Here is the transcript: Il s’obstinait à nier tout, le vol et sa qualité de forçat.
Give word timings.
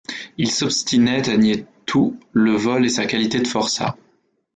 Il 0.39 0.49
s’obstinait 0.49 1.29
à 1.29 1.37
nier 1.37 1.67
tout, 1.85 2.19
le 2.31 2.53
vol 2.53 2.87
et 2.87 2.89
sa 2.89 3.05
qualité 3.05 3.37
de 3.39 3.45
forçat. 3.47 3.95